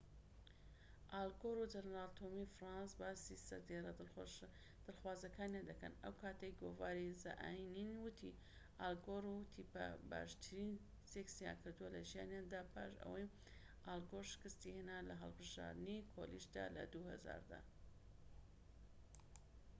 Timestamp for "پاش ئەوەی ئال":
12.73-14.01